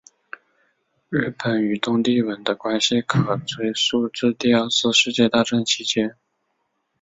[1.11, 6.15] 日本与东帝汶的关系可追溯至第二次世界大战期间。